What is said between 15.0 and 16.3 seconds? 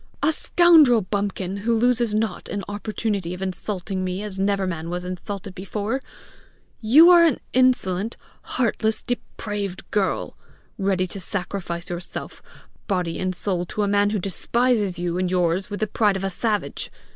and yours with the pride of